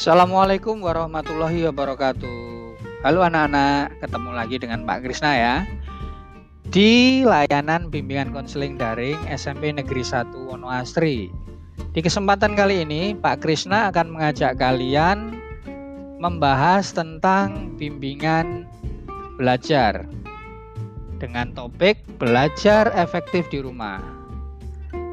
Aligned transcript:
Assalamualaikum 0.00 0.80
warahmatullahi 0.80 1.68
wabarakatuh. 1.68 2.40
Halo 3.04 3.20
anak-anak, 3.20 4.00
ketemu 4.00 4.30
lagi 4.32 4.56
dengan 4.56 4.80
Pak 4.88 5.04
Krisna 5.04 5.36
ya. 5.36 5.56
Di 6.72 7.20
layanan 7.20 7.92
bimbingan 7.92 8.32
konseling 8.32 8.80
daring 8.80 9.20
SMP 9.28 9.76
Negeri 9.76 10.00
1 10.00 10.32
Wonoastri. 10.32 11.28
Di 11.92 12.00
kesempatan 12.00 12.56
kali 12.56 12.80
ini, 12.80 13.12
Pak 13.12 13.44
Krisna 13.44 13.92
akan 13.92 14.16
mengajak 14.16 14.56
kalian 14.56 15.36
membahas 16.16 16.96
tentang 16.96 17.76
bimbingan 17.76 18.64
belajar 19.36 20.08
dengan 21.20 21.52
topik 21.52 22.00
belajar 22.16 22.88
efektif 22.96 23.52
di 23.52 23.60
rumah. 23.60 24.19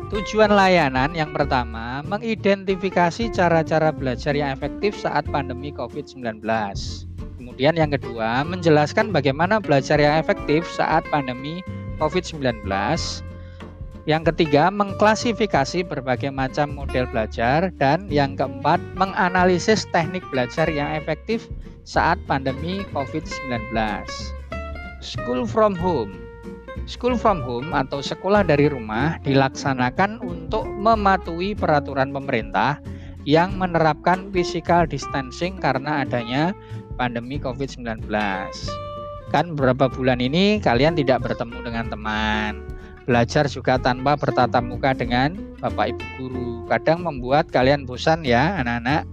Tujuan 0.08 0.56
layanan 0.56 1.12
yang 1.12 1.36
pertama, 1.36 2.00
mengidentifikasi 2.08 3.28
cara-cara 3.28 3.92
belajar 3.92 4.32
yang 4.32 4.56
efektif 4.56 4.96
saat 4.96 5.28
pandemi 5.28 5.68
COVID-19. 5.76 6.40
Kemudian 7.36 7.76
yang 7.76 7.92
kedua, 7.92 8.48
menjelaskan 8.48 9.12
bagaimana 9.12 9.60
belajar 9.60 10.00
yang 10.00 10.16
efektif 10.16 10.64
saat 10.72 11.04
pandemi 11.12 11.60
COVID-19. 12.00 12.64
Yang 14.08 14.24
ketiga, 14.32 14.72
mengklasifikasi 14.72 15.84
berbagai 15.84 16.32
macam 16.32 16.72
model 16.72 17.04
belajar 17.12 17.68
dan 17.76 18.08
yang 18.08 18.40
keempat, 18.40 18.80
menganalisis 18.96 19.84
teknik 19.92 20.24
belajar 20.32 20.72
yang 20.72 20.88
efektif 20.96 21.52
saat 21.84 22.16
pandemi 22.32 22.80
COVID-19. 22.96 23.76
School 25.04 25.44
from 25.44 25.76
home 25.76 26.27
School 26.86 27.18
from 27.18 27.42
home 27.42 27.74
atau 27.74 28.04
sekolah 28.04 28.46
dari 28.46 28.70
rumah 28.70 29.18
dilaksanakan 29.26 30.22
untuk 30.22 30.70
mematuhi 30.70 31.58
peraturan 31.58 32.14
pemerintah 32.14 32.78
yang 33.28 33.58
menerapkan 33.60 34.32
physical 34.32 34.88
distancing 34.88 35.60
karena 35.60 36.06
adanya 36.06 36.56
pandemi 36.96 37.36
COVID-19. 37.42 38.08
Kan 39.34 39.46
beberapa 39.58 39.92
bulan 39.92 40.24
ini 40.24 40.64
kalian 40.64 40.96
tidak 40.96 41.28
bertemu 41.28 41.58
dengan 41.66 41.86
teman. 41.92 42.64
Belajar 43.04 43.48
juga 43.48 43.80
tanpa 43.80 44.20
bertatap 44.20 44.64
muka 44.64 44.92
dengan 44.92 45.36
Bapak 45.60 45.96
Ibu 45.96 46.06
guru. 46.20 46.52
Kadang 46.68 47.04
membuat 47.04 47.52
kalian 47.52 47.88
bosan 47.88 48.24
ya 48.24 48.60
anak-anak. 48.60 49.08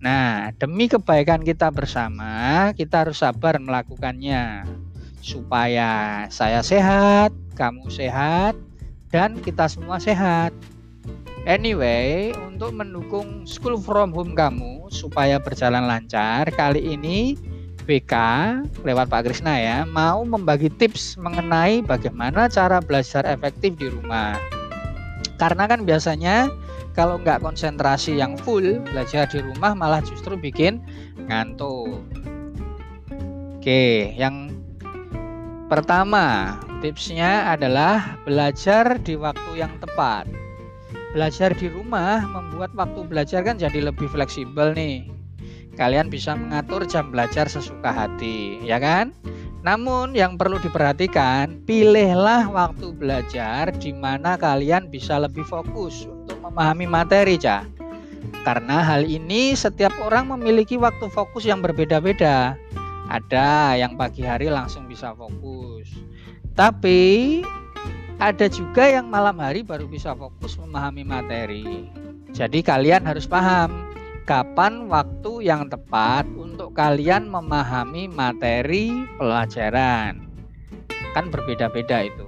Nah, 0.00 0.52
demi 0.60 0.88
kebaikan 0.92 1.40
kita 1.40 1.72
bersama, 1.72 2.68
kita 2.76 3.08
harus 3.08 3.24
sabar 3.24 3.56
melakukannya 3.56 4.68
supaya 5.26 6.22
saya 6.30 6.62
sehat, 6.62 7.34
kamu 7.58 7.90
sehat, 7.90 8.54
dan 9.10 9.34
kita 9.42 9.66
semua 9.66 9.98
sehat. 9.98 10.54
Anyway, 11.50 12.30
untuk 12.46 12.70
mendukung 12.70 13.42
school 13.42 13.74
from 13.74 14.14
home 14.14 14.38
kamu 14.38 14.86
supaya 14.94 15.42
berjalan 15.42 15.90
lancar, 15.90 16.46
kali 16.54 16.94
ini 16.94 17.34
BK 17.86 18.14
lewat 18.82 19.06
Pak 19.06 19.30
Krisna 19.30 19.54
ya 19.54 19.86
mau 19.86 20.26
membagi 20.26 20.66
tips 20.74 21.14
mengenai 21.22 21.86
bagaimana 21.86 22.50
cara 22.50 22.82
belajar 22.82 23.22
efektif 23.26 23.78
di 23.78 23.86
rumah. 23.86 24.34
Karena 25.38 25.70
kan 25.70 25.86
biasanya 25.86 26.50
kalau 26.98 27.22
nggak 27.22 27.46
konsentrasi 27.46 28.18
yang 28.18 28.34
full 28.42 28.82
belajar 28.90 29.30
di 29.30 29.38
rumah 29.38 29.78
malah 29.78 30.02
justru 30.02 30.34
bikin 30.34 30.82
ngantuk. 31.30 32.02
Oke, 33.62 34.14
yang 34.18 34.55
Pertama, 35.66 36.54
tipsnya 36.78 37.50
adalah 37.50 38.14
belajar 38.22 39.02
di 39.02 39.18
waktu 39.18 39.66
yang 39.66 39.74
tepat. 39.82 40.30
Belajar 41.10 41.50
di 41.58 41.66
rumah 41.66 42.22
membuat 42.22 42.70
waktu 42.78 43.02
belajar 43.02 43.42
kan 43.42 43.58
jadi 43.58 43.90
lebih 43.90 44.06
fleksibel 44.06 44.70
nih. 44.78 45.10
Kalian 45.74 46.06
bisa 46.06 46.38
mengatur 46.38 46.86
jam 46.86 47.10
belajar 47.10 47.50
sesuka 47.50 47.90
hati, 47.90 48.62
ya 48.62 48.78
kan? 48.78 49.10
Namun 49.66 50.14
yang 50.14 50.38
perlu 50.38 50.62
diperhatikan, 50.62 51.66
pilihlah 51.66 52.46
waktu 52.46 52.94
belajar 52.94 53.74
di 53.74 53.90
mana 53.90 54.38
kalian 54.38 54.86
bisa 54.86 55.18
lebih 55.18 55.42
fokus 55.42 56.06
untuk 56.06 56.38
memahami 56.46 56.86
materi, 56.86 57.34
Cah. 57.42 57.66
Karena 58.46 58.86
hal 58.86 59.02
ini 59.02 59.58
setiap 59.58 59.90
orang 59.98 60.30
memiliki 60.30 60.78
waktu 60.78 61.10
fokus 61.10 61.42
yang 61.42 61.58
berbeda-beda. 61.58 62.54
Ada 63.06 63.78
yang 63.78 63.94
pagi 63.94 64.26
hari 64.26 64.50
langsung 64.50 64.90
bisa 64.90 65.14
fokus. 65.14 65.86
Tapi 66.58 67.40
ada 68.16 68.48
juga 68.48 68.88
yang 68.88 69.06
malam 69.12 69.36
hari 69.38 69.62
baru 69.62 69.86
bisa 69.86 70.16
fokus 70.16 70.58
memahami 70.58 71.06
materi. 71.06 71.86
Jadi 72.32 72.60
kalian 72.64 73.06
harus 73.06 73.28
paham 73.28 73.86
kapan 74.26 74.90
waktu 74.90 75.46
yang 75.46 75.70
tepat 75.70 76.26
untuk 76.34 76.74
kalian 76.74 77.30
memahami 77.30 78.10
materi 78.10 78.90
pelajaran. 79.16 80.26
Kan 81.14 81.30
berbeda-beda 81.30 82.04
itu. 82.04 82.26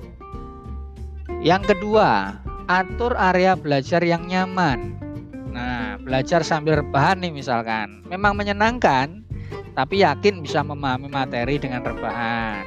Yang 1.42 1.74
kedua, 1.74 2.38
atur 2.70 3.18
area 3.18 3.58
belajar 3.58 4.00
yang 4.00 4.24
nyaman. 4.30 4.96
Nah, 5.50 5.98
belajar 5.98 6.46
sambil 6.46 6.80
rebahan 6.80 7.18
nih 7.20 7.34
misalkan. 7.34 8.06
Memang 8.06 8.38
menyenangkan, 8.38 9.27
tapi 9.72 10.02
yakin 10.02 10.42
bisa 10.42 10.64
memahami 10.66 11.06
materi 11.06 11.58
dengan 11.58 11.86
rebahan. 11.86 12.66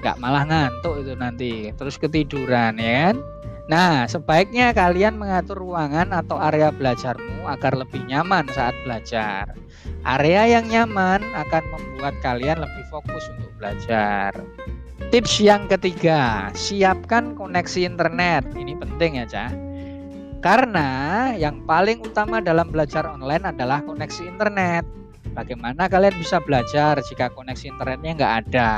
Nggak 0.00 0.16
malah 0.20 0.44
ngantuk 0.44 1.04
itu 1.04 1.12
nanti. 1.16 1.52
Terus 1.76 1.96
ketiduran 2.00 2.76
ya 2.80 3.12
kan? 3.12 3.16
Nah 3.70 4.04
sebaiknya 4.10 4.74
kalian 4.74 5.16
mengatur 5.16 5.62
ruangan 5.62 6.10
atau 6.10 6.36
area 6.36 6.74
belajarmu 6.74 7.46
agar 7.46 7.72
lebih 7.78 8.02
nyaman 8.08 8.48
saat 8.50 8.74
belajar. 8.82 9.54
Area 10.02 10.58
yang 10.58 10.66
nyaman 10.68 11.20
akan 11.36 11.64
membuat 11.72 12.14
kalian 12.24 12.58
lebih 12.60 12.84
fokus 12.88 13.24
untuk 13.36 13.52
belajar. 13.60 14.32
Tips 15.10 15.42
yang 15.42 15.66
ketiga 15.66 16.50
siapkan 16.52 17.34
koneksi 17.36 17.86
internet. 17.86 18.44
Ini 18.56 18.76
penting 18.78 19.20
ya 19.22 19.26
cah 19.28 19.70
karena 20.40 20.88
yang 21.36 21.68
paling 21.68 22.00
utama 22.00 22.40
dalam 22.40 22.72
belajar 22.72 23.04
online 23.04 23.52
adalah 23.52 23.84
koneksi 23.84 24.24
internet 24.24 24.88
Bagaimana 25.30 25.86
kalian 25.86 26.16
bisa 26.18 26.42
belajar 26.42 26.98
jika 27.06 27.30
koneksi 27.30 27.70
internetnya 27.70 28.12
nggak 28.18 28.34
ada? 28.46 28.72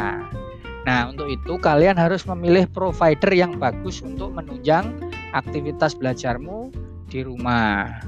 Nah, 0.83 1.09
untuk 1.09 1.31
itu 1.31 1.57
kalian 1.63 1.95
harus 1.95 2.27
memilih 2.27 2.67
provider 2.67 3.31
yang 3.31 3.57
bagus 3.57 4.03
untuk 4.03 4.35
menunjang 4.35 4.99
aktivitas 5.33 5.95
belajarmu 5.95 6.75
di 7.07 7.23
rumah. 7.23 8.03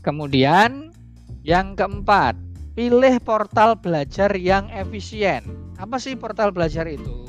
Kemudian, 0.00 0.90
yang 1.44 1.76
keempat, 1.76 2.34
pilih 2.72 3.20
portal 3.20 3.76
belajar 3.76 4.32
yang 4.34 4.72
efisien. 4.72 5.44
Apa 5.76 6.00
sih 6.00 6.16
portal 6.16 6.50
belajar 6.50 6.88
itu? 6.88 7.26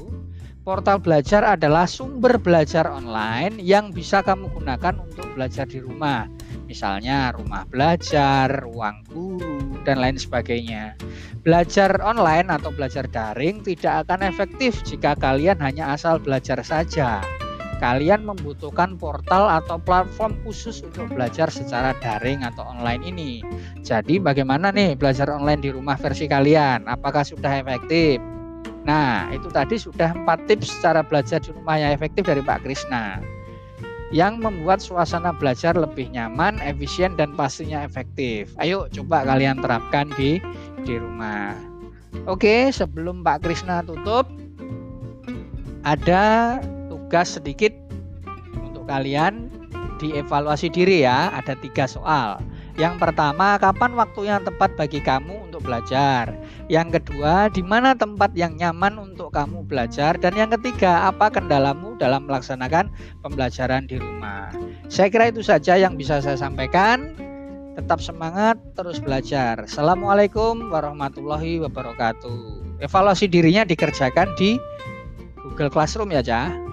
Portal 0.68 1.00
belajar 1.00 1.48
adalah 1.48 1.88
sumber 1.88 2.36
belajar 2.36 2.92
online 2.92 3.56
yang 3.64 3.96
bisa 3.96 4.20
kamu 4.20 4.52
gunakan 4.52 5.00
untuk 5.00 5.28
belajar 5.32 5.64
di 5.64 5.80
rumah. 5.80 6.28
Misalnya 6.68 7.32
rumah 7.32 7.64
belajar, 7.64 8.52
ruang 8.68 9.00
guru, 9.08 9.57
dan 9.88 10.04
lain 10.04 10.20
sebagainya. 10.20 11.00
Belajar 11.48 11.96
online 12.04 12.52
atau 12.52 12.76
belajar 12.76 13.08
daring 13.08 13.64
tidak 13.64 14.04
akan 14.04 14.28
efektif 14.28 14.84
jika 14.84 15.16
kalian 15.16 15.56
hanya 15.64 15.96
asal 15.96 16.20
belajar 16.20 16.60
saja. 16.60 17.24
Kalian 17.80 18.28
membutuhkan 18.28 19.00
portal 19.00 19.48
atau 19.48 19.80
platform 19.80 20.36
khusus 20.44 20.84
untuk 20.84 21.08
belajar 21.16 21.48
secara 21.48 21.96
daring 22.04 22.44
atau 22.44 22.68
online 22.68 23.06
ini. 23.08 23.32
Jadi 23.80 24.20
bagaimana 24.20 24.76
nih 24.76 25.00
belajar 25.00 25.32
online 25.32 25.64
di 25.64 25.70
rumah 25.72 25.96
versi 25.96 26.28
kalian? 26.28 26.90
Apakah 26.90 27.24
sudah 27.24 27.64
efektif? 27.64 28.20
Nah, 28.84 29.30
itu 29.32 29.48
tadi 29.54 29.78
sudah 29.78 30.12
empat 30.12 30.50
tips 30.50 30.84
cara 30.84 31.06
belajar 31.06 31.40
di 31.40 31.54
rumah 31.54 31.78
yang 31.78 31.94
efektif 31.94 32.26
dari 32.26 32.42
Pak 32.42 32.66
Krisna 32.66 33.37
yang 34.16 34.40
membuat 34.40 34.80
suasana 34.80 35.36
belajar 35.36 35.76
lebih 35.76 36.08
nyaman, 36.16 36.60
efisien 36.64 37.20
dan 37.20 37.36
pastinya 37.36 37.84
efektif. 37.84 38.56
Ayo 38.56 38.88
coba 38.92 39.28
kalian 39.28 39.60
terapkan 39.60 40.08
di 40.16 40.40
di 40.88 40.96
rumah. 40.96 41.52
Oke, 42.24 42.72
sebelum 42.72 43.22
Pak 43.22 43.44
Krisna 43.44 43.84
tutup 43.84 44.28
ada 45.84 46.58
tugas 46.88 47.36
sedikit 47.36 47.76
untuk 48.64 48.88
kalian 48.88 49.47
dievaluasi 49.98 50.70
diri 50.70 51.04
ya. 51.04 51.34
Ada 51.34 51.58
tiga 51.58 51.90
soal. 51.90 52.40
Yang 52.78 53.02
pertama, 53.02 53.58
kapan 53.58 53.98
waktu 53.98 54.30
yang 54.30 54.46
tepat 54.46 54.78
bagi 54.78 55.02
kamu 55.02 55.50
untuk 55.50 55.66
belajar? 55.66 56.30
Yang 56.70 57.02
kedua, 57.02 57.50
di 57.50 57.66
mana 57.66 57.98
tempat 57.98 58.38
yang 58.38 58.54
nyaman 58.54 59.02
untuk 59.02 59.34
kamu 59.34 59.66
belajar? 59.66 60.14
Dan 60.22 60.38
yang 60.38 60.54
ketiga, 60.54 61.10
apa 61.10 61.34
kendalamu 61.34 61.98
dalam 61.98 62.30
melaksanakan 62.30 62.94
pembelajaran 63.26 63.90
di 63.90 63.98
rumah? 63.98 64.54
Saya 64.88 65.10
kira 65.10 65.34
itu 65.34 65.42
saja 65.42 65.74
yang 65.74 65.98
bisa 65.98 66.22
saya 66.22 66.38
sampaikan. 66.38 67.18
Tetap 67.78 68.02
semangat, 68.02 68.58
terus 68.74 68.98
belajar. 68.98 69.66
Assalamualaikum 69.66 70.74
warahmatullahi 70.74 71.62
wabarakatuh. 71.62 72.82
Evaluasi 72.82 73.30
dirinya 73.30 73.66
dikerjakan 73.66 74.34
di 74.38 74.58
Google 75.42 75.70
Classroom 75.70 76.14
ya, 76.14 76.26
Cah. 76.26 76.67